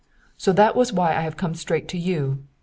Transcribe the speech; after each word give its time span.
So 0.35 0.51
that 0.53 0.75
is 0.75 0.91
why 0.91 1.15
I 1.15 1.21
have 1.21 1.37
come 1.37 1.53
straight 1.53 1.87
to 1.89 1.97
you. 1.99 2.39